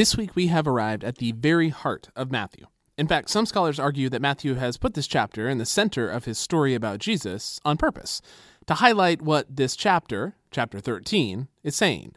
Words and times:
This 0.00 0.16
week 0.16 0.34
we 0.34 0.46
have 0.46 0.66
arrived 0.66 1.04
at 1.04 1.18
the 1.18 1.32
very 1.32 1.68
heart 1.68 2.08
of 2.16 2.30
Matthew. 2.30 2.64
In 2.96 3.06
fact, 3.06 3.28
some 3.28 3.44
scholars 3.44 3.78
argue 3.78 4.08
that 4.08 4.22
Matthew 4.22 4.54
has 4.54 4.78
put 4.78 4.94
this 4.94 5.06
chapter 5.06 5.46
in 5.46 5.58
the 5.58 5.66
center 5.66 6.08
of 6.08 6.24
his 6.24 6.38
story 6.38 6.74
about 6.74 7.00
Jesus 7.00 7.60
on 7.66 7.76
purpose, 7.76 8.22
to 8.64 8.72
highlight 8.72 9.20
what 9.20 9.54
this 9.54 9.76
chapter, 9.76 10.36
chapter 10.50 10.80
13, 10.80 11.48
is 11.62 11.76
saying. 11.76 12.14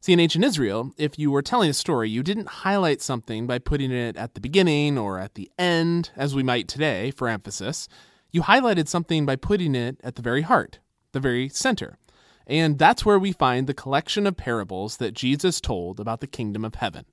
See, 0.00 0.12
in 0.12 0.20
ancient 0.20 0.44
Israel, 0.44 0.92
if 0.96 1.18
you 1.18 1.32
were 1.32 1.42
telling 1.42 1.68
a 1.70 1.74
story, 1.74 2.08
you 2.08 2.22
didn't 2.22 2.46
highlight 2.62 3.02
something 3.02 3.48
by 3.48 3.58
putting 3.58 3.90
it 3.90 4.16
at 4.16 4.34
the 4.34 4.40
beginning 4.40 4.96
or 4.96 5.18
at 5.18 5.34
the 5.34 5.50
end, 5.58 6.10
as 6.14 6.36
we 6.36 6.44
might 6.44 6.68
today 6.68 7.10
for 7.10 7.26
emphasis. 7.26 7.88
You 8.30 8.42
highlighted 8.42 8.86
something 8.86 9.26
by 9.26 9.34
putting 9.34 9.74
it 9.74 10.00
at 10.04 10.14
the 10.14 10.22
very 10.22 10.42
heart, 10.42 10.78
the 11.10 11.18
very 11.18 11.48
center. 11.48 11.98
And 12.46 12.78
that's 12.78 13.04
where 13.04 13.18
we 13.18 13.32
find 13.32 13.66
the 13.66 13.74
collection 13.74 14.24
of 14.24 14.36
parables 14.36 14.98
that 14.98 15.14
Jesus 15.14 15.60
told 15.60 15.98
about 15.98 16.20
the 16.20 16.28
kingdom 16.28 16.64
of 16.64 16.76
heaven. 16.76 17.06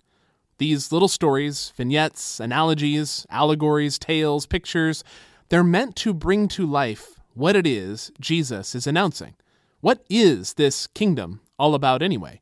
These 0.61 0.91
little 0.91 1.07
stories, 1.07 1.73
vignettes, 1.75 2.39
analogies, 2.39 3.25
allegories, 3.31 3.97
tales, 3.97 4.45
pictures, 4.45 5.03
they're 5.49 5.63
meant 5.63 5.95
to 5.95 6.13
bring 6.13 6.47
to 6.49 6.67
life 6.67 7.19
what 7.33 7.55
it 7.55 7.65
is 7.65 8.11
Jesus 8.19 8.75
is 8.75 8.85
announcing. 8.85 9.33
What 9.79 10.05
is 10.07 10.53
this 10.53 10.85
kingdom 10.85 11.41
all 11.57 11.73
about 11.73 12.03
anyway? 12.03 12.41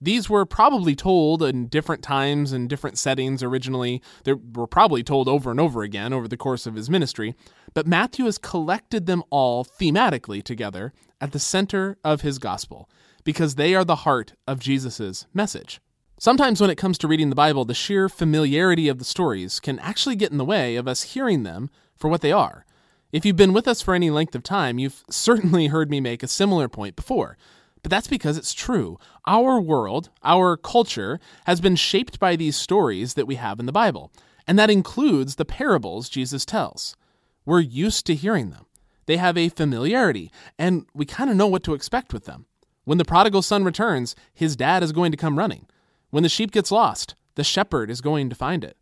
These 0.00 0.28
were 0.28 0.44
probably 0.44 0.96
told 0.96 1.44
in 1.44 1.68
different 1.68 2.02
times 2.02 2.50
and 2.50 2.68
different 2.68 2.98
settings 2.98 3.40
originally. 3.40 4.02
They 4.24 4.32
were 4.32 4.66
probably 4.66 5.04
told 5.04 5.28
over 5.28 5.52
and 5.52 5.60
over 5.60 5.84
again 5.84 6.12
over 6.12 6.26
the 6.26 6.36
course 6.36 6.66
of 6.66 6.74
his 6.74 6.90
ministry, 6.90 7.36
but 7.72 7.86
Matthew 7.86 8.24
has 8.24 8.36
collected 8.36 9.06
them 9.06 9.22
all 9.30 9.64
thematically 9.64 10.42
together 10.42 10.92
at 11.20 11.30
the 11.30 11.38
center 11.38 11.98
of 12.02 12.22
his 12.22 12.40
gospel 12.40 12.90
because 13.22 13.54
they 13.54 13.76
are 13.76 13.84
the 13.84 14.02
heart 14.02 14.32
of 14.44 14.58
Jesus' 14.58 15.28
message. 15.32 15.80
Sometimes, 16.24 16.58
when 16.58 16.70
it 16.70 16.78
comes 16.78 16.96
to 16.96 17.06
reading 17.06 17.28
the 17.28 17.36
Bible, 17.36 17.66
the 17.66 17.74
sheer 17.74 18.08
familiarity 18.08 18.88
of 18.88 18.98
the 18.98 19.04
stories 19.04 19.60
can 19.60 19.78
actually 19.80 20.16
get 20.16 20.32
in 20.32 20.38
the 20.38 20.44
way 20.46 20.76
of 20.76 20.88
us 20.88 21.12
hearing 21.12 21.42
them 21.42 21.68
for 21.94 22.08
what 22.08 22.22
they 22.22 22.32
are. 22.32 22.64
If 23.12 23.26
you've 23.26 23.36
been 23.36 23.52
with 23.52 23.68
us 23.68 23.82
for 23.82 23.94
any 23.94 24.08
length 24.08 24.34
of 24.34 24.42
time, 24.42 24.78
you've 24.78 25.04
certainly 25.10 25.66
heard 25.66 25.90
me 25.90 26.00
make 26.00 26.22
a 26.22 26.26
similar 26.26 26.66
point 26.66 26.96
before. 26.96 27.36
But 27.82 27.90
that's 27.90 28.06
because 28.06 28.38
it's 28.38 28.54
true. 28.54 28.98
Our 29.26 29.60
world, 29.60 30.08
our 30.22 30.56
culture, 30.56 31.20
has 31.44 31.60
been 31.60 31.76
shaped 31.76 32.18
by 32.18 32.36
these 32.36 32.56
stories 32.56 33.12
that 33.12 33.26
we 33.26 33.34
have 33.34 33.60
in 33.60 33.66
the 33.66 33.70
Bible, 33.70 34.10
and 34.46 34.58
that 34.58 34.70
includes 34.70 35.34
the 35.34 35.44
parables 35.44 36.08
Jesus 36.08 36.46
tells. 36.46 36.96
We're 37.44 37.60
used 37.60 38.06
to 38.06 38.14
hearing 38.14 38.48
them. 38.48 38.64
They 39.04 39.18
have 39.18 39.36
a 39.36 39.50
familiarity, 39.50 40.32
and 40.58 40.86
we 40.94 41.04
kind 41.04 41.28
of 41.28 41.36
know 41.36 41.48
what 41.48 41.64
to 41.64 41.74
expect 41.74 42.14
with 42.14 42.24
them. 42.24 42.46
When 42.84 42.96
the 42.96 43.04
prodigal 43.04 43.42
son 43.42 43.62
returns, 43.62 44.16
his 44.32 44.56
dad 44.56 44.82
is 44.82 44.90
going 44.90 45.10
to 45.10 45.18
come 45.18 45.38
running. 45.38 45.66
When 46.14 46.22
the 46.22 46.28
sheep 46.28 46.52
gets 46.52 46.70
lost, 46.70 47.16
the 47.34 47.42
shepherd 47.42 47.90
is 47.90 48.00
going 48.00 48.28
to 48.28 48.36
find 48.36 48.62
it. 48.62 48.76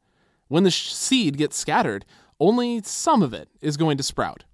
When 0.49 0.65
the 0.65 0.71
seed 0.71 1.39
gets 1.39 1.57
scattered, 1.57 2.05
only 2.39 2.83
some 2.83 3.23
of 3.23 3.33
it 3.33 3.49
is 3.63 3.79
going 3.79 3.97
to 3.97 4.03
sprout. 4.03 4.45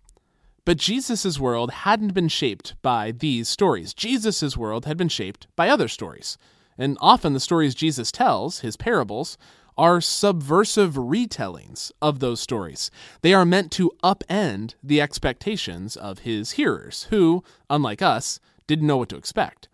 But 0.65 0.77
Jesus' 0.77 1.41
world 1.41 1.73
hadn't 1.73 2.15
been 2.15 2.29
shaped 2.29 2.77
by 2.81 3.11
these 3.11 3.49
stories. 3.49 3.93
Jesus' 3.95 4.57
world 4.57 4.85
had 4.85 4.97
been 4.97 5.09
shaped 5.09 5.49
by 5.57 5.69
other 5.69 5.89
stories. 5.89 6.39
And 6.79 6.97
often 7.01 7.33
the 7.33 7.41
stories 7.41 7.75
Jesus 7.75 8.13
tells, 8.13 8.61
his 8.61 8.77
parables, 8.77 9.37
are 9.77 10.01
subversive 10.01 10.93
retellings 10.95 11.91
of 12.01 12.21
those 12.21 12.41
stories. 12.41 12.93
They 13.23 13.35
are 13.35 13.45
meant 13.45 13.73
to 13.73 13.91
upend 14.05 14.75
the 14.85 15.01
expectations 15.01 15.97
of 15.97 16.21
his 16.21 16.53
hearers, 16.53 17.09
who, 17.11 17.43
unlike 17.69 18.03
us, 18.03 18.39
didn't 18.69 18.87
know 18.87 18.99
what 18.99 19.09
to 19.09 19.17
expect. 19.17 19.68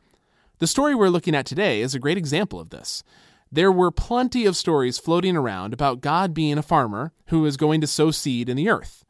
The 0.65 0.69
story 0.69 0.95
we're 0.95 1.11
looking 1.11 1.35
at 1.35 1.45
today 1.45 1.83
is 1.83 1.95
a 1.95 1.99
great 1.99 2.17
example 2.17 2.59
of 2.59 2.71
this. 2.71 3.03
There 3.53 3.71
were 3.71 3.91
plenty 3.91 4.47
of 4.47 4.57
stories 4.57 4.97
floating 4.97 5.37
around 5.37 5.75
about 5.75 6.01
God 6.01 6.33
being 6.33 6.57
a 6.57 6.63
farmer 6.63 7.13
who 7.27 7.45
is 7.45 7.59
going 7.59 7.83
to 7.83 7.87
sow 7.87 8.11
seed 8.11 8.49
in 8.49 8.57
the 8.57 8.71
earth. 8.71 9.05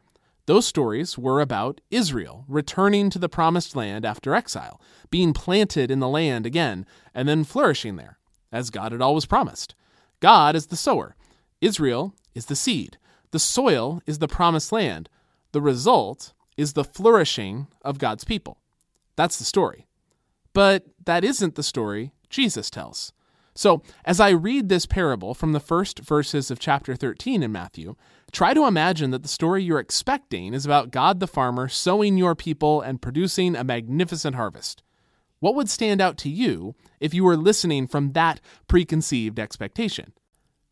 Those 0.46 0.66
stories 0.66 1.16
were 1.16 1.40
about 1.40 1.80
Israel 1.92 2.44
returning 2.48 3.08
to 3.08 3.20
the 3.20 3.28
promised 3.28 3.76
land 3.76 4.04
after 4.04 4.34
exile, 4.34 4.80
being 5.10 5.32
planted 5.32 5.92
in 5.92 6.00
the 6.00 6.08
land 6.08 6.44
again, 6.44 6.86
and 7.14 7.28
then 7.28 7.44
flourishing 7.44 7.94
there, 7.94 8.18
as 8.50 8.70
God 8.70 8.90
had 8.90 9.00
always 9.00 9.24
promised. 9.24 9.76
God 10.18 10.56
is 10.56 10.66
the 10.66 10.76
sower, 10.76 11.14
Israel 11.60 12.16
is 12.34 12.46
the 12.46 12.56
seed, 12.56 12.98
the 13.30 13.38
soil 13.38 14.02
is 14.06 14.18
the 14.18 14.26
promised 14.26 14.72
land. 14.72 15.08
The 15.52 15.62
result 15.62 16.32
is 16.56 16.72
the 16.72 16.82
flourishing 16.82 17.68
of 17.82 17.98
God's 17.98 18.24
people. 18.24 18.58
That's 19.14 19.38
the 19.38 19.44
story. 19.44 19.86
But 20.54 20.86
that 21.04 21.24
isn't 21.24 21.56
the 21.56 21.62
story 21.62 22.12
Jesus 22.30 22.70
tells. 22.70 23.12
So, 23.56 23.82
as 24.04 24.18
I 24.18 24.30
read 24.30 24.68
this 24.68 24.86
parable 24.86 25.34
from 25.34 25.52
the 25.52 25.60
first 25.60 26.00
verses 26.00 26.50
of 26.50 26.58
chapter 26.58 26.96
13 26.96 27.42
in 27.42 27.52
Matthew, 27.52 27.94
try 28.32 28.52
to 28.52 28.66
imagine 28.66 29.10
that 29.10 29.22
the 29.22 29.28
story 29.28 29.62
you're 29.62 29.78
expecting 29.78 30.54
is 30.54 30.64
about 30.64 30.90
God 30.90 31.20
the 31.20 31.28
farmer 31.28 31.68
sowing 31.68 32.16
your 32.16 32.34
people 32.34 32.80
and 32.80 33.00
producing 33.00 33.54
a 33.54 33.62
magnificent 33.62 34.34
harvest. 34.34 34.82
What 35.38 35.54
would 35.54 35.70
stand 35.70 36.00
out 36.00 36.16
to 36.18 36.28
you 36.28 36.74
if 36.98 37.14
you 37.14 37.22
were 37.22 37.36
listening 37.36 37.86
from 37.86 38.12
that 38.12 38.40
preconceived 38.66 39.38
expectation? 39.38 40.12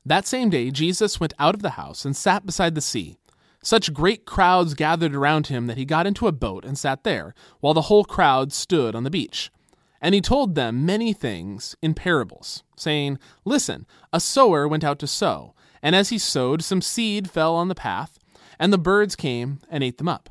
That 0.04 0.26
same 0.26 0.50
day, 0.50 0.72
Jesus 0.72 1.20
went 1.20 1.34
out 1.38 1.54
of 1.54 1.62
the 1.62 1.70
house 1.70 2.04
and 2.04 2.16
sat 2.16 2.44
beside 2.44 2.74
the 2.74 2.80
sea. 2.80 3.16
Such 3.62 3.94
great 3.94 4.24
crowds 4.26 4.74
gathered 4.74 5.14
around 5.14 5.46
him 5.46 5.68
that 5.68 5.76
he 5.76 5.84
got 5.84 6.06
into 6.06 6.26
a 6.26 6.32
boat 6.32 6.64
and 6.64 6.76
sat 6.76 7.04
there, 7.04 7.32
while 7.60 7.74
the 7.74 7.82
whole 7.82 8.04
crowd 8.04 8.52
stood 8.52 8.96
on 8.96 9.04
the 9.04 9.10
beach. 9.10 9.52
And 10.02 10.16
he 10.16 10.20
told 10.20 10.56
them 10.56 10.84
many 10.84 11.12
things 11.12 11.76
in 11.80 11.94
parables, 11.94 12.64
saying, 12.76 13.18
Listen, 13.44 13.86
a 14.12 14.18
sower 14.18 14.66
went 14.66 14.82
out 14.82 14.98
to 14.98 15.06
sow, 15.06 15.54
and 15.80 15.94
as 15.94 16.08
he 16.08 16.18
sowed, 16.18 16.62
some 16.62 16.82
seed 16.82 17.30
fell 17.30 17.54
on 17.54 17.68
the 17.68 17.74
path, 17.76 18.18
and 18.58 18.72
the 18.72 18.78
birds 18.78 19.14
came 19.14 19.60
and 19.70 19.84
ate 19.84 19.98
them 19.98 20.08
up. 20.08 20.28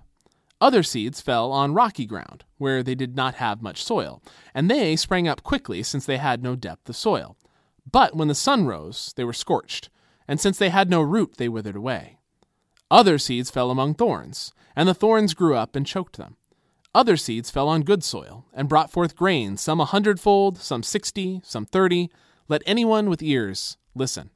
Other 0.60 0.84
seeds 0.84 1.22
fell 1.22 1.54
on 1.54 1.74
rocky 1.74 2.06
ground, 2.06 2.44
where 2.58 2.84
they 2.84 2.96
did 2.96 3.16
not 3.16 3.36
have 3.36 3.64
much 3.64 3.84
soil, 3.84 4.22
and 4.54 4.70
they 4.70 4.98
sprang 4.98 5.28
up 5.28 5.42
quickly, 5.42 5.82
since 5.84 6.06
they 6.06 6.18
had 6.18 6.44
no 6.44 6.56
depth 6.56 6.90
of 6.90 6.98
soil. 6.98 7.38
But 7.90 8.16
when 8.16 8.28
the 8.28 8.36
sun 8.36 8.66
rose, 8.66 9.14
they 9.16 9.24
were 9.24 9.34
scorched, 9.34 9.90
and 10.28 10.40
since 10.40 10.58
they 10.58 10.70
had 10.70 10.90
no 10.90 11.02
root, 11.02 11.38
they 11.38 11.50
withered 11.50 11.78
away. 11.78 12.20
Other 12.92 13.18
seeds 13.18 13.50
fell 13.50 13.72
among 13.72 13.96
thorns, 13.96 14.54
and 14.76 14.88
the 14.88 14.94
thorns 14.94 15.34
grew 15.34 15.56
up 15.56 15.78
and 15.78 15.88
choked 15.88 16.18
them. 16.18 16.36
Other 16.94 17.16
seeds 17.16 17.50
fell 17.50 17.70
on 17.70 17.84
good 17.84 18.04
soil, 18.04 18.46
and 18.54 18.68
brought 18.68 18.92
forth 18.92 19.16
grain, 19.16 19.56
some 19.56 19.80
a 19.80 19.86
hundredfold, 19.86 20.58
some 20.58 20.84
sixty, 20.84 21.42
some 21.44 21.66
thirty. 21.66 22.10
Let 22.50 22.64
anyone 22.66 23.10
with 23.10 23.24
ears 23.24 23.78
listen. 23.96 24.30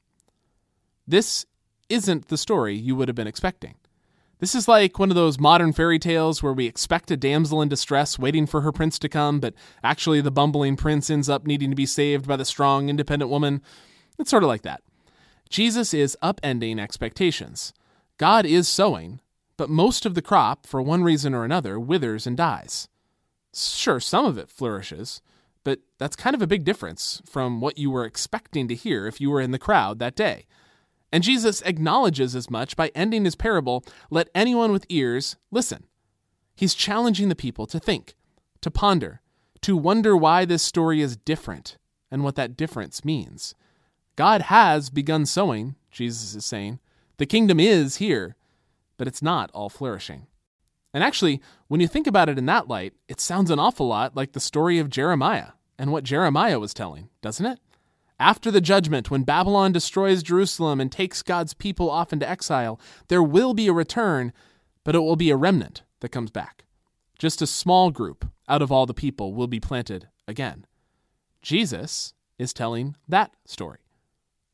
This 1.06 1.46
isn't 1.90 2.30
the 2.30 2.38
story 2.38 2.76
you 2.76 2.96
would 2.96 3.10
have 3.10 3.16
been 3.16 3.28
expecting. 3.28 3.76
This 4.40 4.56
is 4.56 4.68
like 4.68 5.00
one 5.00 5.10
of 5.10 5.16
those 5.16 5.40
modern 5.40 5.72
fairy 5.74 6.00
tales 6.00 6.42
where 6.42 6.54
we 6.54 6.66
expect 6.66 7.12
a 7.12 7.18
damsel 7.18 7.62
in 7.62 7.70
distress 7.70 8.20
waiting 8.20 8.46
for 8.46 8.62
her 8.62 8.72
prince 8.72 9.00
to 9.00 9.10
come, 9.10 9.40
but 9.40 9.54
actually 9.84 10.22
the 10.22 10.32
bumbling 10.32 10.76
prince 10.76 11.10
ends 11.10 11.30
up 11.30 11.46
needing 11.46 11.70
to 11.70 11.76
be 11.76 11.86
saved 11.86 12.28
by 12.28 12.36
the 12.36 12.46
strong, 12.46 12.90
independent 12.90 13.32
woman. 13.32 13.62
It's 14.18 14.30
sort 14.30 14.44
of 14.44 14.50
like 14.50 14.64
that. 14.64 14.82
Jesus 15.50 15.94
is 15.94 16.18
upending 16.24 16.80
expectations. 16.80 17.74
God 18.18 18.46
is 18.46 18.68
sowing, 18.68 19.20
but 19.58 19.70
most 19.70 20.06
of 20.06 20.16
the 20.16 20.22
crop, 20.22 20.66
for 20.66 20.82
one 20.82 21.04
reason 21.04 21.34
or 21.34 21.44
another, 21.44 21.80
withers 21.80 22.28
and 22.28 22.36
dies. 22.36 22.88
Sure, 23.54 24.00
some 24.00 24.26
of 24.26 24.38
it 24.38 24.50
flourishes, 24.50 25.22
but 25.64 25.80
that's 25.98 26.16
kind 26.16 26.36
of 26.36 26.42
a 26.42 26.48
big 26.48 26.64
difference 26.64 27.22
from 27.26 27.62
what 27.62 27.78
you 27.78 27.90
were 27.90 28.06
expecting 28.06 28.68
to 28.68 28.76
hear 28.76 29.08
if 29.08 29.22
you 29.22 29.30
were 29.30 29.42
in 29.42 29.52
the 29.52 29.60
crowd 29.60 30.00
that 30.00 30.16
day. 30.16 30.46
And 31.12 31.24
Jesus 31.24 31.62
acknowledges 31.62 32.36
as 32.36 32.50
much 32.50 32.76
by 32.76 32.92
ending 32.94 33.24
his 33.24 33.36
parable 33.36 33.86
let 34.10 34.30
anyone 34.36 34.72
with 34.72 34.86
ears 34.90 35.38
listen. 35.52 35.86
He's 36.56 36.74
challenging 36.74 37.30
the 37.30 37.36
people 37.36 37.66
to 37.68 37.80
think, 37.80 38.16
to 38.62 38.70
ponder, 38.70 39.22
to 39.62 39.78
wonder 39.78 40.16
why 40.16 40.46
this 40.46 40.62
story 40.62 41.02
is 41.02 41.18
different 41.18 41.78
and 42.12 42.24
what 42.24 42.36
that 42.36 42.58
difference 42.58 43.06
means. 43.06 43.56
God 44.16 44.44
has 44.44 44.90
begun 44.90 45.26
sowing, 45.26 45.76
Jesus 45.92 46.36
is 46.36 46.46
saying. 46.46 46.80
The 47.18 47.26
kingdom 47.26 47.60
is 47.60 47.98
here 47.98 48.36
but 48.98 49.08
it's 49.08 49.22
not 49.22 49.52
all 49.52 49.70
flourishing. 49.70 50.28
And 50.94 51.04
actually, 51.04 51.42
when 51.68 51.82
you 51.82 51.88
think 51.88 52.08
about 52.08 52.30
it 52.30 52.38
in 52.38 52.46
that 52.46 52.68
light, 52.68 52.94
it 53.08 53.20
sounds 53.20 53.52
an 53.52 53.60
awful 53.60 53.88
lot 53.88 54.16
like 54.16 54.32
the 54.32 54.40
story 54.40 54.80
of 54.80 54.90
Jeremiah 54.90 55.50
and 55.78 55.92
what 55.92 56.06
Jeremiah 56.06 56.60
was 56.60 56.74
telling, 56.74 57.10
doesn't 57.22 57.46
it? 57.46 57.60
After 58.18 58.50
the 58.50 58.62
judgment, 58.62 59.12
when 59.12 59.24
Babylon 59.24 59.74
destroys 59.74 60.24
Jerusalem 60.24 60.80
and 60.80 60.90
takes 60.90 61.22
God's 61.22 61.54
people 61.54 61.90
off 61.90 62.14
into 62.14 62.30
exile, 62.30 62.80
there 63.10 63.22
will 63.22 63.54
be 63.54 63.68
a 63.68 63.74
return, 63.74 64.32
but 64.86 64.96
it 64.96 65.00
will 65.00 65.18
be 65.18 65.30
a 65.30 65.36
remnant 65.36 65.84
that 66.00 66.14
comes 66.14 66.32
back. 66.32 66.64
Just 67.20 67.42
a 67.42 67.48
small 67.48 67.92
group 67.92 68.26
out 68.48 68.62
of 68.62 68.72
all 68.72 68.86
the 68.86 68.94
people 68.94 69.34
will 69.34 69.48
be 69.48 69.60
planted 69.60 70.08
again. 70.28 70.66
Jesus 71.42 72.14
is 72.38 72.54
telling 72.54 72.96
that 73.08 73.34
story. 73.46 73.80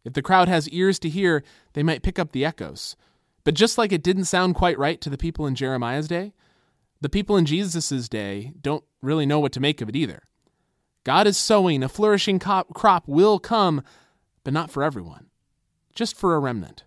If 0.04 0.14
the 0.14 0.24
crowd 0.24 0.48
has 0.48 0.68
ears 0.70 0.98
to 1.00 1.10
hear, 1.10 1.44
they 1.74 1.84
might 1.84 2.04
pick 2.04 2.18
up 2.18 2.32
the 2.32 2.44
echoes. 2.44 2.96
But 3.44 3.56
just 3.56 3.78
like 3.78 3.92
it 3.92 4.04
didn't 4.04 4.26
sound 4.26 4.56
quite 4.56 4.78
right 4.78 5.02
to 5.02 5.10
the 5.10 5.18
people 5.18 5.48
in 5.48 5.56
Jeremiah's 5.56 6.08
day, 6.08 6.34
the 7.00 7.10
people 7.10 7.38
in 7.38 7.46
Jesus' 7.46 8.08
day 8.08 8.54
don't 8.62 8.84
really 9.02 9.26
know 9.26 9.40
what 9.40 9.52
to 9.54 9.60
make 9.60 9.82
of 9.82 9.90
it 9.90 9.96
either. 9.96 10.24
God 11.04 11.26
is 11.26 11.38
sowing, 11.38 11.82
a 11.82 11.90
flourishing 11.90 12.38
crop 12.38 13.08
will 13.08 13.40
come, 13.40 13.82
but 14.44 14.54
not 14.54 14.70
for 14.70 14.84
everyone, 14.84 15.28
just 15.96 16.16
for 16.16 16.36
a 16.36 16.40
remnant, 16.40 16.84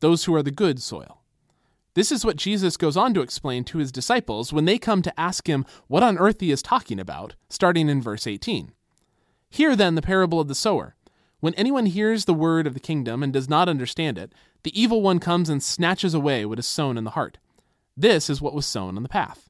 those 0.00 0.24
who 0.24 0.34
are 0.34 0.42
the 0.42 0.50
good 0.50 0.82
soil. 0.82 1.22
This 1.94 2.12
is 2.12 2.24
what 2.24 2.36
Jesus 2.36 2.76
goes 2.76 2.96
on 2.96 3.14
to 3.14 3.22
explain 3.22 3.64
to 3.64 3.78
his 3.78 3.90
disciples 3.90 4.52
when 4.52 4.66
they 4.66 4.78
come 4.78 5.00
to 5.02 5.20
ask 5.20 5.48
him 5.48 5.64
what 5.88 6.02
on 6.02 6.18
earth 6.18 6.40
he 6.40 6.50
is 6.50 6.62
talking 6.62 7.00
about, 7.00 7.34
starting 7.48 7.88
in 7.88 8.02
verse 8.02 8.26
18. 8.26 8.72
Hear 9.48 9.74
then 9.74 9.94
the 9.94 10.02
parable 10.02 10.38
of 10.38 10.48
the 10.48 10.54
sower. 10.54 10.94
When 11.40 11.54
anyone 11.54 11.86
hears 11.86 12.26
the 12.26 12.34
word 12.34 12.66
of 12.66 12.74
the 12.74 12.80
kingdom 12.80 13.22
and 13.22 13.32
does 13.32 13.48
not 13.48 13.68
understand 13.68 14.18
it, 14.18 14.32
the 14.62 14.78
evil 14.80 15.00
one 15.00 15.18
comes 15.18 15.48
and 15.48 15.62
snatches 15.62 16.12
away 16.12 16.44
what 16.44 16.58
is 16.58 16.66
sown 16.66 16.98
in 16.98 17.04
the 17.04 17.10
heart. 17.10 17.38
This 17.96 18.28
is 18.28 18.40
what 18.40 18.54
was 18.54 18.66
sown 18.66 18.96
on 18.96 19.02
the 19.02 19.08
path. 19.08 19.48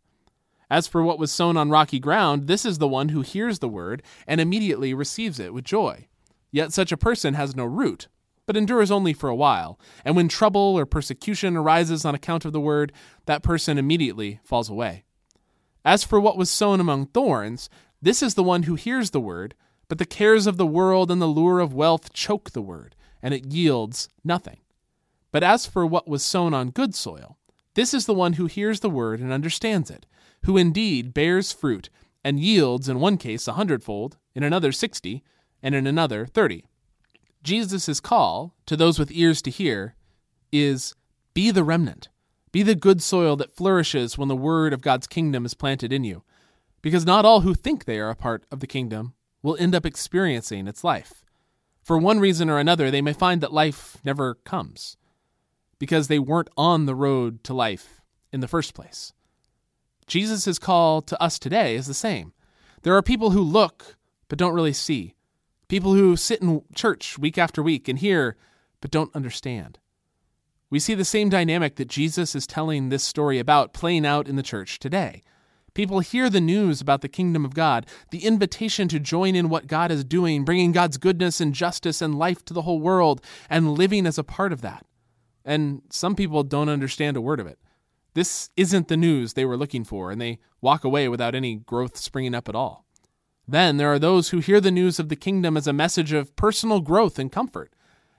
As 0.70 0.86
for 0.86 1.02
what 1.02 1.18
was 1.18 1.32
sown 1.32 1.56
on 1.56 1.68
rocky 1.68 1.98
ground, 1.98 2.46
this 2.46 2.64
is 2.64 2.78
the 2.78 2.86
one 2.86 3.08
who 3.08 3.22
hears 3.22 3.58
the 3.58 3.68
word 3.68 4.04
and 4.26 4.40
immediately 4.40 4.94
receives 4.94 5.40
it 5.40 5.52
with 5.52 5.64
joy. 5.64 6.06
Yet 6.52 6.72
such 6.72 6.92
a 6.92 6.96
person 6.96 7.34
has 7.34 7.56
no 7.56 7.64
root, 7.64 8.06
but 8.46 8.56
endures 8.56 8.92
only 8.92 9.12
for 9.12 9.28
a 9.28 9.34
while, 9.34 9.78
and 10.04 10.14
when 10.14 10.28
trouble 10.28 10.60
or 10.78 10.86
persecution 10.86 11.56
arises 11.56 12.04
on 12.04 12.14
account 12.14 12.44
of 12.44 12.52
the 12.52 12.60
word, 12.60 12.92
that 13.26 13.42
person 13.42 13.78
immediately 13.78 14.38
falls 14.44 14.70
away. 14.70 15.04
As 15.84 16.04
for 16.04 16.20
what 16.20 16.36
was 16.36 16.50
sown 16.50 16.78
among 16.78 17.06
thorns, 17.06 17.68
this 18.00 18.22
is 18.22 18.34
the 18.34 18.42
one 18.44 18.64
who 18.64 18.76
hears 18.76 19.10
the 19.10 19.20
word, 19.20 19.54
but 19.90 19.98
the 19.98 20.06
cares 20.06 20.46
of 20.46 20.56
the 20.56 20.64
world 20.64 21.10
and 21.10 21.20
the 21.20 21.26
lure 21.26 21.58
of 21.58 21.74
wealth 21.74 22.12
choke 22.12 22.52
the 22.52 22.62
word, 22.62 22.94
and 23.20 23.34
it 23.34 23.52
yields 23.52 24.08
nothing. 24.22 24.58
But 25.32 25.42
as 25.42 25.66
for 25.66 25.84
what 25.84 26.06
was 26.06 26.22
sown 26.22 26.54
on 26.54 26.70
good 26.70 26.94
soil, 26.94 27.38
this 27.74 27.92
is 27.92 28.06
the 28.06 28.14
one 28.14 28.34
who 28.34 28.46
hears 28.46 28.80
the 28.80 28.88
word 28.88 29.18
and 29.18 29.32
understands 29.32 29.90
it, 29.90 30.06
who 30.44 30.56
indeed 30.56 31.12
bears 31.12 31.50
fruit 31.50 31.90
and 32.22 32.38
yields 32.38 32.88
in 32.88 33.00
one 33.00 33.16
case 33.16 33.48
a 33.48 33.54
hundredfold, 33.54 34.16
in 34.32 34.44
another 34.44 34.70
sixty, 34.70 35.24
and 35.60 35.74
in 35.74 35.88
another 35.88 36.24
thirty. 36.24 36.64
Jesus' 37.42 37.98
call 37.98 38.54
to 38.66 38.76
those 38.76 38.96
with 38.96 39.10
ears 39.10 39.42
to 39.42 39.50
hear 39.50 39.96
is 40.52 40.94
be 41.34 41.50
the 41.50 41.64
remnant. 41.64 42.10
Be 42.52 42.62
the 42.62 42.76
good 42.76 43.02
soil 43.02 43.34
that 43.34 43.56
flourishes 43.56 44.16
when 44.16 44.28
the 44.28 44.36
word 44.36 44.72
of 44.72 44.82
God's 44.82 45.08
kingdom 45.08 45.44
is 45.44 45.54
planted 45.54 45.92
in 45.92 46.04
you. 46.04 46.22
Because 46.80 47.04
not 47.04 47.24
all 47.24 47.40
who 47.40 47.54
think 47.54 47.86
they 47.86 47.98
are 47.98 48.10
a 48.10 48.14
part 48.14 48.44
of 48.52 48.60
the 48.60 48.68
kingdom 48.68 49.14
will 49.42 49.56
end 49.58 49.74
up 49.74 49.86
experiencing 49.86 50.66
its 50.66 50.84
life. 50.84 51.24
For 51.82 51.98
one 51.98 52.20
reason 52.20 52.50
or 52.50 52.58
another, 52.58 52.90
they 52.90 53.02
may 53.02 53.12
find 53.12 53.40
that 53.40 53.52
life 53.52 53.96
never 54.04 54.34
comes 54.34 54.96
because 55.78 56.08
they 56.08 56.18
weren't 56.18 56.50
on 56.56 56.86
the 56.86 56.94
road 56.94 57.42
to 57.44 57.54
life 57.54 58.00
in 58.32 58.40
the 58.40 58.48
first 58.48 58.74
place. 58.74 59.12
Jesus' 60.06 60.58
call 60.58 61.02
to 61.02 61.20
us 61.22 61.38
today 61.38 61.74
is 61.74 61.86
the 61.86 61.94
same. 61.94 62.32
There 62.82 62.96
are 62.96 63.02
people 63.02 63.30
who 63.30 63.42
look 63.42 63.96
but 64.28 64.38
don't 64.38 64.54
really 64.54 64.72
see. 64.72 65.14
People 65.68 65.94
who 65.94 66.16
sit 66.16 66.42
in 66.42 66.62
church 66.74 67.18
week 67.18 67.38
after 67.38 67.62
week 67.62 67.88
and 67.88 67.98
hear, 67.98 68.36
but 68.80 68.90
don't 68.90 69.14
understand. 69.14 69.78
We 70.70 70.78
see 70.78 70.94
the 70.94 71.04
same 71.04 71.28
dynamic 71.28 71.76
that 71.76 71.88
Jesus 71.88 72.34
is 72.34 72.46
telling 72.46 72.88
this 72.88 73.02
story 73.02 73.38
about 73.38 73.72
playing 73.72 74.06
out 74.06 74.28
in 74.28 74.36
the 74.36 74.42
church 74.42 74.78
today. 74.78 75.22
People 75.74 76.00
hear 76.00 76.28
the 76.28 76.40
news 76.40 76.80
about 76.80 77.00
the 77.00 77.08
kingdom 77.08 77.44
of 77.44 77.54
God, 77.54 77.86
the 78.10 78.24
invitation 78.24 78.88
to 78.88 78.98
join 78.98 79.34
in 79.34 79.48
what 79.48 79.66
God 79.66 79.90
is 79.90 80.04
doing, 80.04 80.44
bringing 80.44 80.72
God's 80.72 80.98
goodness 80.98 81.40
and 81.40 81.54
justice 81.54 82.02
and 82.02 82.18
life 82.18 82.44
to 82.46 82.54
the 82.54 82.62
whole 82.62 82.80
world, 82.80 83.20
and 83.48 83.74
living 83.74 84.06
as 84.06 84.18
a 84.18 84.24
part 84.24 84.52
of 84.52 84.62
that. 84.62 84.84
And 85.44 85.82
some 85.90 86.14
people 86.14 86.42
don't 86.42 86.68
understand 86.68 87.16
a 87.16 87.20
word 87.20 87.40
of 87.40 87.46
it. 87.46 87.58
This 88.14 88.50
isn't 88.56 88.88
the 88.88 88.96
news 88.96 89.32
they 89.32 89.44
were 89.44 89.56
looking 89.56 89.84
for, 89.84 90.10
and 90.10 90.20
they 90.20 90.38
walk 90.60 90.84
away 90.84 91.08
without 91.08 91.34
any 91.34 91.56
growth 91.56 91.96
springing 91.96 92.34
up 92.34 92.48
at 92.48 92.56
all. 92.56 92.84
Then 93.46 93.76
there 93.76 93.92
are 93.92 93.98
those 93.98 94.30
who 94.30 94.38
hear 94.38 94.60
the 94.60 94.70
news 94.70 94.98
of 94.98 95.08
the 95.08 95.16
kingdom 95.16 95.56
as 95.56 95.66
a 95.66 95.72
message 95.72 96.12
of 96.12 96.34
personal 96.36 96.80
growth 96.80 97.18
and 97.18 97.32
comfort. 97.32 97.72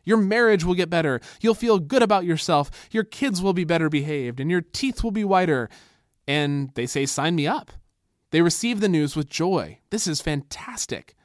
Your 0.04 0.18
marriage 0.18 0.64
will 0.64 0.74
get 0.74 0.90
better. 0.90 1.22
You'll 1.42 1.54
feel 1.54 1.80
good 1.80 2.02
about 2.02 2.26
yourself. 2.26 2.72
Your 2.92 3.04
kids 3.04 3.42
will 3.42 3.54
be 3.54 3.64
better 3.64 3.90
behaved, 3.90 4.40
and 4.40 4.50
your 4.50 4.62
teeth 4.62 5.04
will 5.04 5.12
be 5.12 5.24
whiter. 5.24 5.70
And 6.28 6.72
they 6.76 6.86
say, 6.86 7.06
Sign 7.06 7.36
me 7.36 7.48
up. 7.48 7.72
They 8.32 8.42
receive 8.42 8.80
the 8.80 8.90
news 8.90 9.16
with 9.16 9.30
joy. 9.30 9.80
This 9.90 10.08
is 10.08 10.22
fantastic. 10.22 11.16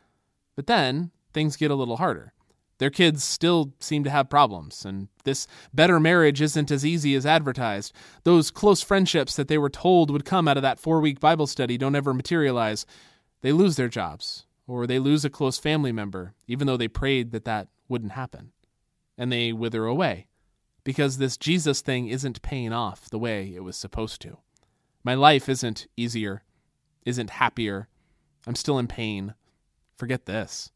But 0.56 0.66
then 0.66 1.10
things 1.32 1.56
get 1.56 1.70
a 1.70 1.76
little 1.76 1.98
harder. 1.98 2.32
Their 2.78 2.90
kids 2.90 3.24
still 3.24 3.72
seem 3.80 4.04
to 4.04 4.10
have 4.10 4.28
problems, 4.28 4.84
and 4.84 5.08
this 5.24 5.46
better 5.72 5.98
marriage 5.98 6.42
isn't 6.42 6.70
as 6.70 6.84
easy 6.84 7.14
as 7.14 7.24
advertised. 7.24 7.94
Those 8.24 8.50
close 8.50 8.82
friendships 8.82 9.34
that 9.36 9.48
they 9.48 9.56
were 9.56 9.70
told 9.70 10.10
would 10.10 10.26
come 10.26 10.46
out 10.46 10.58
of 10.58 10.62
that 10.62 10.78
four 10.78 11.00
week 11.00 11.18
Bible 11.18 11.46
study 11.46 11.78
don't 11.78 11.94
ever 11.94 12.12
materialize 12.12 12.84
they 13.40 13.52
lose 13.52 13.76
their 13.76 13.88
jobs 13.88 14.44
or 14.66 14.86
they 14.86 14.98
lose 14.98 15.24
a 15.24 15.30
close 15.30 15.58
family 15.58 15.92
member, 15.92 16.34
even 16.46 16.66
though 16.66 16.76
they 16.76 16.88
prayed 16.88 17.30
that 17.30 17.44
that 17.44 17.68
wouldn't 17.88 18.12
happen. 18.12 18.52
And 19.16 19.32
they 19.32 19.52
wither 19.52 19.86
away 19.86 20.26
because 20.84 21.16
this 21.16 21.36
Jesus 21.36 21.80
thing 21.80 22.08
isn't 22.08 22.42
paying 22.42 22.72
off 22.72 23.08
the 23.08 23.18
way 23.18 23.52
it 23.54 23.64
was 23.64 23.76
supposed 23.76 24.20
to. 24.22 24.38
My 25.06 25.14
life 25.14 25.48
isn't 25.48 25.86
easier, 25.96 26.42
isn't 27.06 27.30
happier. 27.30 27.88
I'm 28.46 28.54
still 28.54 28.78
in 28.78 28.86
pain. 28.86 29.32
Forget 29.96 30.26
this. 30.26 30.70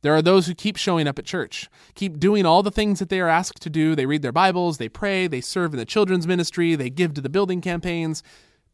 There 0.00 0.14
are 0.14 0.22
those 0.22 0.46
who 0.46 0.54
keep 0.54 0.76
showing 0.76 1.06
up 1.06 1.18
at 1.18 1.26
church, 1.26 1.68
keep 1.94 2.18
doing 2.18 2.46
all 2.46 2.62
the 2.62 2.70
things 2.70 3.00
that 3.00 3.10
they 3.10 3.20
are 3.20 3.28
asked 3.28 3.60
to 3.62 3.70
do. 3.70 3.94
They 3.94 4.06
read 4.06 4.22
their 4.22 4.32
Bibles, 4.32 4.78
they 4.78 4.88
pray, 4.88 5.26
they 5.26 5.42
serve 5.42 5.74
in 5.74 5.78
the 5.78 5.84
children's 5.84 6.26
ministry, 6.26 6.74
they 6.74 6.88
give 6.88 7.12
to 7.14 7.20
the 7.20 7.28
building 7.28 7.60
campaigns. 7.60 8.22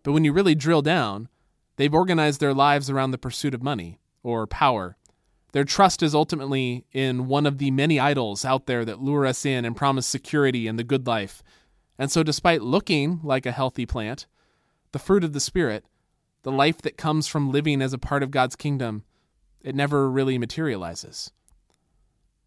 But 0.05 0.13
when 0.13 0.25
you 0.25 0.33
really 0.33 0.55
drill 0.55 0.83
down, 0.83 1.29
They've 1.81 1.95
organized 1.95 2.41
their 2.41 2.53
lives 2.53 2.91
around 2.91 3.13
the 3.13 3.17
pursuit 3.17 3.55
of 3.55 3.63
money 3.63 4.01
or 4.23 4.47
power. 4.47 4.99
Their 5.53 5.65
trust 5.65 6.03
is 6.03 6.15
ultimately 6.15 6.85
in 6.93 7.27
one 7.27 7.47
of 7.47 7.57
the 7.57 7.71
many 7.71 7.99
idols 7.99 8.45
out 8.45 8.67
there 8.67 8.85
that 8.85 9.01
lure 9.01 9.25
us 9.25 9.47
in 9.47 9.65
and 9.65 9.75
promise 9.75 10.07
security 10.07 10.67
and 10.67 10.79
the 10.79 10.85
good 10.85 11.07
life. 11.07 11.43
And 12.01 12.11
so, 12.11 12.23
despite 12.23 12.63
looking 12.63 13.21
like 13.23 13.45
a 13.45 13.53
healthy 13.53 13.85
plant, 13.85 14.27
the 14.93 14.99
fruit 14.99 15.23
of 15.23 15.35
the 15.35 15.39
Spirit, 15.39 15.85
the 16.45 16.51
life 16.51 16.81
that 16.81 16.97
comes 16.97 17.27
from 17.27 17.53
living 17.53 17.83
as 17.83 17.93
a 17.93 17.99
part 17.99 18.23
of 18.23 18.31
God's 18.31 18.57
kingdom, 18.57 19.05
it 19.61 19.75
never 19.75 20.11
really 20.11 20.39
materializes. 20.39 21.31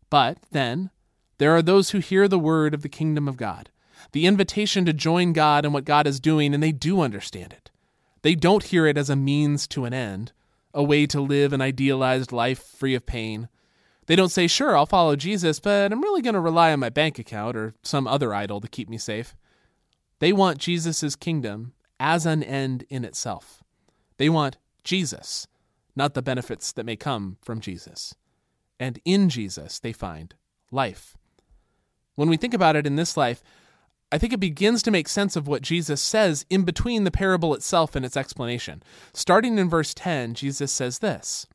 But 0.10 0.40
then, 0.50 0.90
there 1.38 1.56
are 1.56 1.62
those 1.62 1.92
who 1.92 2.00
hear 2.00 2.28
the 2.28 2.40
word 2.40 2.74
of 2.74 2.82
the 2.82 2.90
kingdom 2.90 3.28
of 3.28 3.38
God, 3.38 3.70
the 4.12 4.26
invitation 4.26 4.86
to 4.86 4.92
join 4.92 5.34
God 5.34 5.66
in 5.66 5.72
what 5.72 5.86
God 5.86 6.08
is 6.08 6.20
doing, 6.20 6.56
and 6.56 6.64
they 6.64 6.72
do 6.72 7.02
understand 7.02 7.54
it. 7.54 7.70
They 8.24 8.34
don't 8.34 8.64
hear 8.64 8.88
it 8.88 8.98
as 8.98 9.12
a 9.12 9.16
means 9.16 9.68
to 9.68 9.86
an 9.86 9.94
end, 9.94 10.32
a 10.74 10.82
way 10.82 11.06
to 11.06 11.22
live 11.22 11.54
an 11.54 11.62
idealized 11.62 12.32
life 12.32 12.64
free 12.64 12.96
of 12.96 13.06
pain. 13.06 13.50
They 14.08 14.16
don't 14.16 14.30
say, 14.30 14.48
sure, 14.48 14.76
I'll 14.76 14.88
follow 14.88 15.16
Jesus, 15.16 15.60
but 15.60 15.92
I'm 15.92 16.02
really 16.02 16.24
going 16.24 16.34
to 16.34 16.40
rely 16.40 16.74
on 16.74 16.80
my 16.80 16.89
bank 16.89 17.20
account 17.20 17.56
or 17.56 17.75
some 17.84 18.08
other 18.08 18.34
idol 18.34 18.60
to 18.60 18.68
keep 18.68 18.89
me 18.89 18.98
safe. 18.98 19.36
They 20.24 20.32
want 20.32 20.58
Jesus' 20.58 21.18
kingdom 21.18 21.74
as 22.00 22.25
an 22.25 22.44
end 22.44 22.86
in 22.89 23.03
itself. 23.03 23.62
They 24.15 24.30
want 24.30 24.56
Jesus, 24.86 25.50
not 25.98 26.13
the 26.13 26.22
benefits 26.22 26.72
that 26.72 26.86
may 26.86 26.96
come 26.96 27.36
from 27.42 27.60
Jesus. 27.60 28.15
And 28.80 29.01
in 29.03 29.27
Jesus, 29.27 29.80
they 29.80 29.92
find 29.92 30.34
life. 30.72 31.18
When 32.15 32.30
we 32.30 32.38
think 32.38 32.53
about 32.53 32.77
it 32.77 32.88
in 32.88 32.96
this 32.96 33.18
life, 33.18 33.44
I 34.13 34.18
think 34.18 34.32
it 34.32 34.39
begins 34.39 34.82
to 34.84 34.92
make 34.92 35.10
sense 35.10 35.36
of 35.36 35.50
what 35.50 35.62
Jesus 35.62 36.01
says 36.01 36.46
in 36.50 36.63
between 36.63 37.03
the 37.03 37.12
parable 37.12 37.53
itself 37.53 37.94
and 37.94 38.06
its 38.06 38.15
explanation. 38.15 38.82
Starting 39.12 39.58
in 39.58 39.70
verse 39.70 39.94
10, 39.94 40.36
Jesus 40.36 40.72
says 40.72 41.00
this 41.00 41.48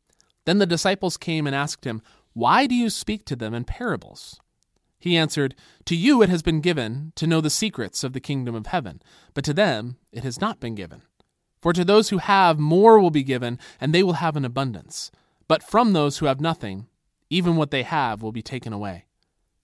Then 0.45 0.59
the 0.59 0.67
disciples 0.67 1.17
came 1.17 1.47
and 1.47 1.57
asked 1.57 1.87
him, 1.87 2.03
Why 2.35 2.67
do 2.67 2.75
you 2.75 2.91
speak 2.91 3.25
to 3.25 3.35
them 3.35 3.55
in 3.55 3.65
parables? 3.65 4.39
He 4.99 5.17
answered, 5.17 5.55
To 5.87 5.95
you 5.95 6.23
it 6.23 6.29
has 6.29 6.43
been 6.43 6.61
given 6.61 7.13
to 7.17 7.27
know 7.27 7.41
the 7.41 7.51
secrets 7.51 8.03
of 8.03 8.13
the 8.13 8.21
kingdom 8.21 8.55
of 8.55 8.67
heaven, 8.67 9.01
but 9.35 9.45
to 9.45 9.55
them 9.55 9.97
it 10.13 10.25
has 10.25 10.41
not 10.41 10.61
been 10.61 10.75
given. 10.75 11.03
For 11.61 11.73
to 11.73 11.85
those 11.85 12.09
who 12.11 12.19
have, 12.19 12.59
more 12.59 13.01
will 13.01 13.11
be 13.11 13.23
given, 13.23 13.59
and 13.81 13.95
they 13.95 14.03
will 14.03 14.15
have 14.15 14.37
an 14.37 14.45
abundance. 14.45 15.11
But 15.49 15.63
from 15.63 15.93
those 15.93 16.19
who 16.19 16.27
have 16.27 16.41
nothing, 16.41 16.87
even 17.31 17.57
what 17.57 17.71
they 17.71 17.83
have 17.83 18.23
will 18.23 18.33
be 18.33 18.43
taken 18.43 18.73
away. 18.73 19.07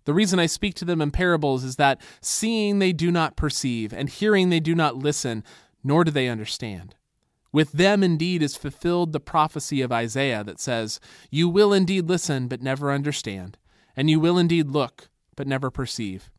The 0.04 0.14
reason 0.14 0.38
I 0.38 0.46
speak 0.46 0.74
to 0.76 0.84
them 0.84 1.00
in 1.00 1.10
parables 1.10 1.64
is 1.64 1.76
that 1.76 2.00
seeing 2.20 2.78
they 2.78 2.92
do 2.92 3.10
not 3.10 3.36
perceive, 3.36 3.92
and 3.92 4.08
hearing 4.08 4.50
they 4.50 4.60
do 4.60 4.74
not 4.74 4.96
listen, 4.96 5.44
nor 5.82 6.04
do 6.04 6.10
they 6.10 6.28
understand. 6.28 6.94
With 7.52 7.72
them 7.72 8.02
indeed 8.02 8.42
is 8.42 8.56
fulfilled 8.56 9.12
the 9.12 9.20
prophecy 9.20 9.80
of 9.80 9.92
Isaiah 9.92 10.42
that 10.44 10.60
says, 10.60 11.00
You 11.30 11.48
will 11.48 11.72
indeed 11.72 12.08
listen, 12.08 12.48
but 12.48 12.62
never 12.62 12.92
understand, 12.92 13.56
and 13.96 14.10
you 14.10 14.18
will 14.18 14.38
indeed 14.38 14.70
look, 14.70 15.08
but 15.36 15.46
never 15.46 15.70
perceive. 15.70 16.30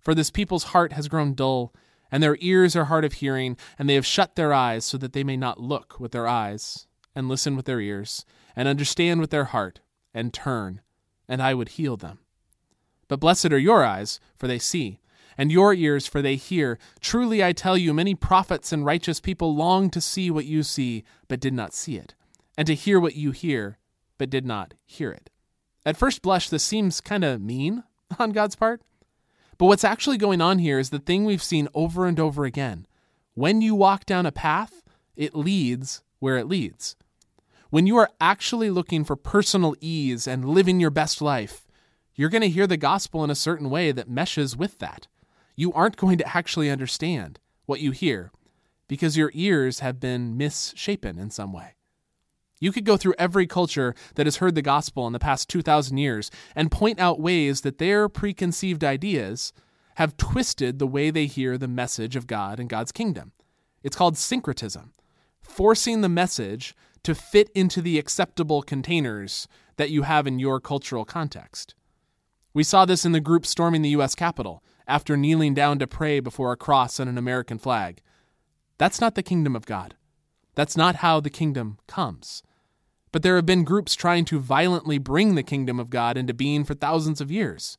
For 0.00 0.14
this 0.14 0.30
people's 0.30 0.64
heart 0.64 0.92
has 0.92 1.08
grown 1.08 1.34
dull, 1.34 1.72
and 2.10 2.22
their 2.22 2.36
ears 2.40 2.76
are 2.76 2.84
hard 2.84 3.04
of 3.04 3.14
hearing, 3.14 3.56
and 3.78 3.88
they 3.88 3.94
have 3.94 4.06
shut 4.06 4.36
their 4.36 4.52
eyes 4.52 4.84
so 4.84 4.98
that 4.98 5.12
they 5.12 5.24
may 5.24 5.36
not 5.36 5.60
look 5.60 5.98
with 5.98 6.12
their 6.12 6.28
eyes, 6.28 6.86
and 7.14 7.28
listen 7.28 7.56
with 7.56 7.64
their 7.64 7.80
ears, 7.80 8.24
and 8.54 8.68
understand 8.68 9.20
with 9.20 9.30
their 9.30 9.46
heart, 9.46 9.80
and 10.12 10.32
turn, 10.32 10.80
and 11.28 11.42
I 11.42 11.54
would 11.54 11.70
heal 11.70 11.96
them. 11.96 12.18
But 13.08 13.20
blessed 13.20 13.52
are 13.52 13.58
your 13.58 13.84
eyes, 13.84 14.20
for 14.36 14.46
they 14.46 14.58
see, 14.58 15.00
and 15.36 15.50
your 15.50 15.74
ears, 15.74 16.06
for 16.06 16.22
they 16.22 16.36
hear. 16.36 16.78
Truly 17.00 17.42
I 17.42 17.52
tell 17.52 17.76
you, 17.76 17.92
many 17.92 18.14
prophets 18.14 18.72
and 18.72 18.84
righteous 18.84 19.20
people 19.20 19.54
longed 19.54 19.92
to 19.94 20.00
see 20.00 20.30
what 20.30 20.44
you 20.44 20.62
see, 20.62 21.04
but 21.28 21.40
did 21.40 21.54
not 21.54 21.74
see 21.74 21.96
it, 21.96 22.14
and 22.56 22.66
to 22.66 22.74
hear 22.74 23.00
what 23.00 23.16
you 23.16 23.30
hear, 23.32 23.78
but 24.18 24.30
did 24.30 24.46
not 24.46 24.74
hear 24.84 25.10
it. 25.10 25.30
At 25.84 25.96
first 25.96 26.22
blush, 26.22 26.48
this 26.48 26.64
seems 26.64 27.00
kind 27.00 27.24
of 27.24 27.40
mean 27.40 27.84
on 28.18 28.32
God's 28.32 28.56
part. 28.56 28.82
But 29.58 29.66
what's 29.66 29.84
actually 29.84 30.16
going 30.16 30.40
on 30.40 30.58
here 30.58 30.78
is 30.78 30.90
the 30.90 30.98
thing 30.98 31.24
we've 31.24 31.42
seen 31.42 31.68
over 31.74 32.06
and 32.06 32.18
over 32.18 32.44
again. 32.44 32.86
When 33.34 33.60
you 33.60 33.74
walk 33.74 34.04
down 34.04 34.26
a 34.26 34.32
path, 34.32 34.82
it 35.16 35.34
leads 35.34 36.02
where 36.18 36.36
it 36.36 36.48
leads. 36.48 36.96
When 37.70 37.86
you 37.86 37.96
are 37.96 38.10
actually 38.20 38.70
looking 38.70 39.04
for 39.04 39.16
personal 39.16 39.74
ease 39.80 40.26
and 40.26 40.44
living 40.44 40.80
your 40.80 40.90
best 40.90 41.20
life, 41.20 41.66
you're 42.14 42.28
going 42.28 42.42
to 42.42 42.48
hear 42.48 42.66
the 42.66 42.76
gospel 42.76 43.24
in 43.24 43.30
a 43.30 43.34
certain 43.34 43.70
way 43.70 43.90
that 43.90 44.08
meshes 44.08 44.56
with 44.56 44.78
that. 44.78 45.08
You 45.56 45.72
aren't 45.72 45.96
going 45.96 46.18
to 46.18 46.36
actually 46.36 46.70
understand 46.70 47.40
what 47.66 47.80
you 47.80 47.90
hear 47.90 48.30
because 48.86 49.16
your 49.16 49.30
ears 49.34 49.80
have 49.80 49.98
been 49.98 50.36
misshapen 50.36 51.18
in 51.18 51.30
some 51.30 51.52
way. 51.52 51.74
You 52.64 52.72
could 52.72 52.86
go 52.86 52.96
through 52.96 53.16
every 53.18 53.46
culture 53.46 53.94
that 54.14 54.26
has 54.26 54.36
heard 54.36 54.54
the 54.54 54.62
gospel 54.62 55.06
in 55.06 55.12
the 55.12 55.18
past 55.18 55.50
2,000 55.50 55.98
years 55.98 56.30
and 56.56 56.70
point 56.70 56.98
out 56.98 57.20
ways 57.20 57.60
that 57.60 57.76
their 57.76 58.08
preconceived 58.08 58.82
ideas 58.82 59.52
have 59.96 60.16
twisted 60.16 60.78
the 60.78 60.86
way 60.86 61.10
they 61.10 61.26
hear 61.26 61.58
the 61.58 61.68
message 61.68 62.16
of 62.16 62.26
God 62.26 62.58
and 62.58 62.70
God's 62.70 62.90
kingdom. 62.90 63.32
It's 63.82 63.96
called 63.96 64.16
syncretism, 64.16 64.92
forcing 65.42 66.00
the 66.00 66.08
message 66.08 66.74
to 67.02 67.14
fit 67.14 67.50
into 67.54 67.82
the 67.82 67.98
acceptable 67.98 68.62
containers 68.62 69.46
that 69.76 69.90
you 69.90 70.04
have 70.04 70.26
in 70.26 70.38
your 70.38 70.58
cultural 70.58 71.04
context. 71.04 71.74
We 72.54 72.62
saw 72.62 72.86
this 72.86 73.04
in 73.04 73.12
the 73.12 73.20
group 73.20 73.44
storming 73.44 73.82
the 73.82 73.90
U.S. 73.90 74.14
Capitol 74.14 74.64
after 74.88 75.18
kneeling 75.18 75.52
down 75.52 75.78
to 75.80 75.86
pray 75.86 76.18
before 76.18 76.50
a 76.50 76.56
cross 76.56 76.98
and 76.98 77.10
an 77.10 77.18
American 77.18 77.58
flag. 77.58 78.00
That's 78.78 79.02
not 79.02 79.16
the 79.16 79.22
kingdom 79.22 79.54
of 79.54 79.66
God. 79.66 79.96
That's 80.54 80.78
not 80.78 80.96
how 80.96 81.20
the 81.20 81.28
kingdom 81.28 81.76
comes. 81.86 82.42
But 83.14 83.22
there 83.22 83.36
have 83.36 83.46
been 83.46 83.62
groups 83.62 83.94
trying 83.94 84.24
to 84.24 84.40
violently 84.40 84.98
bring 84.98 85.36
the 85.36 85.44
kingdom 85.44 85.78
of 85.78 85.88
God 85.88 86.16
into 86.16 86.34
being 86.34 86.64
for 86.64 86.74
thousands 86.74 87.20
of 87.20 87.30
years. 87.30 87.78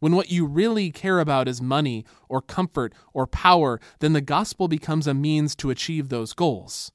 When 0.00 0.14
what 0.14 0.30
you 0.30 0.44
really 0.44 0.90
care 0.90 1.18
about 1.18 1.48
is 1.48 1.62
money 1.62 2.04
or 2.28 2.42
comfort 2.42 2.92
or 3.14 3.26
power, 3.26 3.80
then 4.00 4.12
the 4.12 4.20
gospel 4.20 4.68
becomes 4.68 5.06
a 5.06 5.14
means 5.14 5.56
to 5.56 5.70
achieve 5.70 6.10
those 6.10 6.34
goals. 6.34 6.92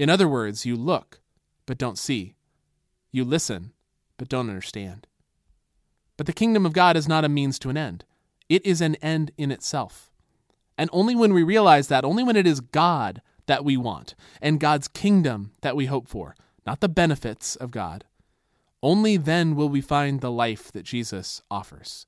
In 0.00 0.10
other 0.10 0.26
words, 0.26 0.66
you 0.66 0.74
look, 0.74 1.20
but 1.64 1.78
don't 1.78 1.96
see. 1.96 2.34
You 3.12 3.22
listen, 3.24 3.70
but 4.16 4.28
don't 4.28 4.48
understand. 4.48 5.06
But 6.16 6.26
the 6.26 6.32
kingdom 6.32 6.66
of 6.66 6.72
God 6.72 6.96
is 6.96 7.06
not 7.06 7.24
a 7.24 7.28
means 7.28 7.60
to 7.60 7.70
an 7.70 7.76
end, 7.76 8.04
it 8.48 8.66
is 8.66 8.80
an 8.80 8.96
end 8.96 9.30
in 9.38 9.52
itself. 9.52 10.10
And 10.76 10.90
only 10.92 11.14
when 11.14 11.32
we 11.32 11.44
realize 11.44 11.86
that, 11.86 12.04
only 12.04 12.24
when 12.24 12.34
it 12.34 12.48
is 12.48 12.58
God 12.58 13.22
that 13.46 13.64
we 13.64 13.76
want 13.76 14.16
and 14.42 14.58
God's 14.58 14.88
kingdom 14.88 15.52
that 15.60 15.76
we 15.76 15.86
hope 15.86 16.08
for, 16.08 16.34
not 16.66 16.80
the 16.80 16.88
benefits 16.88 17.56
of 17.56 17.70
God, 17.70 18.04
only 18.82 19.16
then 19.16 19.54
will 19.54 19.68
we 19.68 19.80
find 19.80 20.20
the 20.20 20.30
life 20.30 20.70
that 20.72 20.84
Jesus 20.84 21.42
offers. 21.50 22.06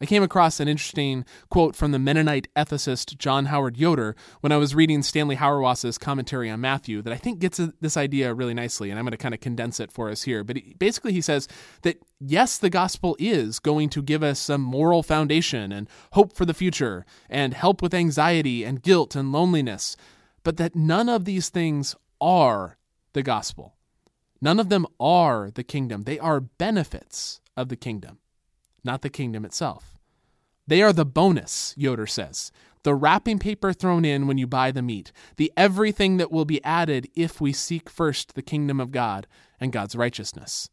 I 0.00 0.06
came 0.06 0.24
across 0.24 0.58
an 0.58 0.66
interesting 0.66 1.24
quote 1.50 1.76
from 1.76 1.92
the 1.92 2.00
Mennonite 2.00 2.48
ethicist 2.56 3.16
John 3.16 3.46
Howard 3.46 3.76
Yoder 3.76 4.16
when 4.40 4.50
I 4.50 4.56
was 4.56 4.74
reading 4.74 5.02
Stanley 5.02 5.36
Hauerwas's 5.36 5.98
commentary 5.98 6.50
on 6.50 6.60
Matthew 6.60 7.00
that 7.02 7.12
I 7.12 7.16
think 7.16 7.38
gets 7.38 7.60
this 7.80 7.96
idea 7.96 8.34
really 8.34 8.54
nicely, 8.54 8.90
and 8.90 8.98
I'm 8.98 9.04
going 9.04 9.12
to 9.12 9.16
kind 9.16 9.34
of 9.34 9.40
condense 9.40 9.78
it 9.78 9.92
for 9.92 10.10
us 10.10 10.24
here. 10.24 10.42
But 10.42 10.58
basically, 10.78 11.12
he 11.12 11.20
says 11.20 11.46
that 11.82 12.02
yes, 12.20 12.58
the 12.58 12.70
gospel 12.70 13.16
is 13.20 13.60
going 13.60 13.88
to 13.90 14.02
give 14.02 14.24
us 14.24 14.40
some 14.40 14.60
moral 14.60 15.04
foundation 15.04 15.70
and 15.70 15.88
hope 16.12 16.36
for 16.36 16.44
the 16.44 16.54
future 16.54 17.06
and 17.30 17.54
help 17.54 17.80
with 17.80 17.94
anxiety 17.94 18.64
and 18.64 18.82
guilt 18.82 19.14
and 19.14 19.30
loneliness, 19.30 19.96
but 20.42 20.56
that 20.56 20.74
none 20.74 21.08
of 21.08 21.24
these 21.24 21.50
things 21.50 21.94
are 22.20 22.76
the 23.14 23.22
gospel. 23.22 23.74
None 24.40 24.60
of 24.60 24.68
them 24.68 24.86
are 25.00 25.50
the 25.50 25.64
kingdom. 25.64 26.02
They 26.02 26.18
are 26.18 26.40
benefits 26.40 27.40
of 27.56 27.68
the 27.68 27.76
kingdom 27.76 28.18
not 28.84 29.02
the 29.02 29.10
kingdom 29.10 29.44
itself. 29.44 29.96
They 30.66 30.82
are 30.82 30.92
the 30.92 31.06
bonus, 31.06 31.74
Yoder 31.76 32.06
says, 32.06 32.52
the 32.82 32.94
wrapping 32.94 33.38
paper 33.38 33.72
thrown 33.72 34.04
in 34.04 34.26
when 34.26 34.36
you 34.36 34.46
buy 34.46 34.70
the 34.70 34.82
meat, 34.82 35.10
the 35.36 35.50
everything 35.56 36.18
that 36.18 36.30
will 36.30 36.44
be 36.44 36.62
added 36.64 37.08
if 37.14 37.40
we 37.40 37.52
seek 37.52 37.88
first 37.88 38.34
the 38.34 38.42
kingdom 38.42 38.78
of 38.78 38.92
God 38.92 39.26
and 39.58 39.72
God's 39.72 39.96
righteousness. 39.96 40.68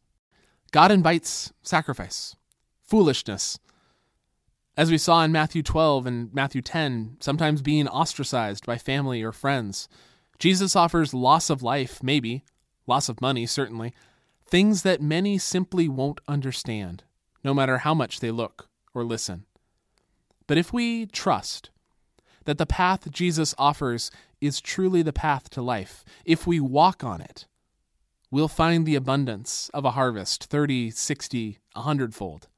God 0.72 0.90
invites 0.90 1.52
sacrifice, 1.62 2.36
foolishness. 2.82 3.58
As 4.76 4.90
we 4.90 4.98
saw 4.98 5.22
in 5.22 5.32
Matthew 5.32 5.62
12 5.62 6.06
and 6.06 6.34
Matthew 6.34 6.60
10, 6.60 7.16
sometimes 7.20 7.62
being 7.62 7.88
ostracized 7.88 8.66
by 8.66 8.76
family 8.78 9.22
or 9.22 9.32
friends. 9.32 9.88
Jesus 10.42 10.74
offers 10.74 11.14
loss 11.14 11.50
of 11.50 11.62
life, 11.62 12.02
maybe, 12.02 12.42
loss 12.88 13.08
of 13.08 13.20
money, 13.20 13.46
certainly, 13.46 13.94
things 14.44 14.82
that 14.82 15.00
many 15.00 15.38
simply 15.38 15.88
won't 15.88 16.20
understand 16.26 17.04
no 17.44 17.54
matter 17.54 17.78
how 17.78 17.94
much 17.94 18.18
they 18.18 18.32
look 18.32 18.68
or 18.92 19.04
listen. 19.04 19.44
But 20.48 20.58
if 20.58 20.72
we 20.72 21.06
trust 21.06 21.70
that 22.44 22.58
the 22.58 22.66
path 22.66 23.08
Jesus 23.12 23.54
offers 23.56 24.10
is 24.40 24.60
truly 24.60 25.00
the 25.00 25.12
path 25.12 25.48
to 25.50 25.62
life, 25.62 26.04
if 26.24 26.44
we 26.44 26.58
walk 26.58 27.04
on 27.04 27.20
it, 27.20 27.46
we'll 28.28 28.48
find 28.48 28.84
the 28.84 28.96
abundance 28.96 29.70
of 29.72 29.84
a 29.84 29.92
harvest 29.92 30.46
30, 30.46 30.90
60, 30.90 31.60
100 31.74 32.14
fold. 32.16 32.48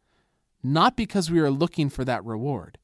Not 0.63 0.97
because 0.97 1.31
we 1.31 1.39
are 1.39 1.51
looking 1.51 1.91
for 1.91 2.07
that 2.07 2.25
reward, 2.25 2.79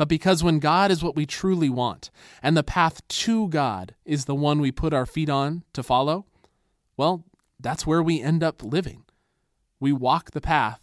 but 0.00 0.08
because 0.08 0.42
when 0.42 0.60
God 0.60 0.90
is 0.90 1.04
what 1.04 1.14
we 1.14 1.26
truly 1.26 1.68
want, 1.68 2.10
and 2.42 2.56
the 2.56 2.62
path 2.62 3.06
to 3.06 3.48
God 3.48 3.94
is 4.06 4.24
the 4.24 4.34
one 4.34 4.58
we 4.58 4.72
put 4.72 4.94
our 4.94 5.04
feet 5.04 5.28
on 5.28 5.62
to 5.74 5.82
follow, 5.82 6.24
well, 6.96 7.26
that's 7.58 7.86
where 7.86 8.02
we 8.02 8.22
end 8.22 8.42
up 8.42 8.62
living. 8.62 9.04
We 9.78 9.92
walk 9.92 10.30
the 10.30 10.40
path 10.40 10.80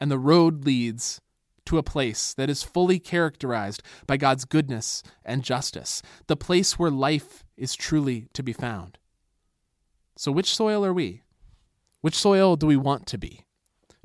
and 0.00 0.10
the 0.10 0.18
road 0.18 0.64
leads 0.64 1.20
to 1.66 1.78
a 1.78 1.84
place 1.84 2.34
that 2.34 2.50
is 2.50 2.64
fully 2.64 2.98
characterized 2.98 3.80
by 4.08 4.16
God's 4.16 4.44
goodness 4.44 5.04
and 5.24 5.44
justice, 5.44 6.02
the 6.26 6.36
place 6.36 6.80
where 6.80 6.90
life 6.90 7.44
is 7.56 7.76
truly 7.76 8.26
to 8.32 8.42
be 8.42 8.52
found. 8.52 8.98
So, 10.16 10.32
which 10.32 10.52
soil 10.52 10.84
are 10.84 10.92
we? 10.92 11.22
Which 12.00 12.16
soil 12.16 12.56
do 12.56 12.66
we 12.66 12.76
want 12.76 13.06
to 13.06 13.18
be? 13.18 13.44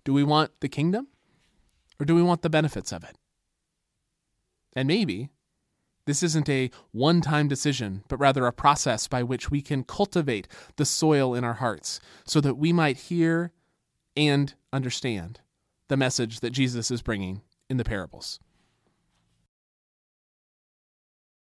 Do 0.05 0.13
we 0.13 0.23
want 0.23 0.51
the 0.59 0.69
kingdom 0.69 1.07
or 1.99 2.05
do 2.05 2.13
we 2.13 2.21
want 2.21 2.43
the 2.43 2.51
benefits 2.51 2.91
of 2.91 3.03
it? 3.03 3.17
And 4.75 4.87
maybe 4.87 5.29
this 6.05 6.23
isn't 6.23 6.49
a 6.49 6.69
one 6.91 7.21
time 7.21 7.47
decision, 7.47 8.03
but 8.07 8.19
rather 8.19 8.45
a 8.45 8.53
process 8.53 9.07
by 9.07 9.23
which 9.23 9.49
we 9.49 9.61
can 9.61 9.83
cultivate 9.83 10.47
the 10.75 10.85
soil 10.85 11.33
in 11.33 11.43
our 11.43 11.53
hearts 11.53 11.99
so 12.25 12.41
that 12.41 12.55
we 12.55 12.73
might 12.73 12.97
hear 12.97 13.53
and 14.15 14.53
understand 14.71 15.39
the 15.87 15.97
message 15.97 16.39
that 16.41 16.51
Jesus 16.51 16.91
is 16.91 17.01
bringing 17.01 17.41
in 17.69 17.77
the 17.77 17.83
parables. 17.83 18.39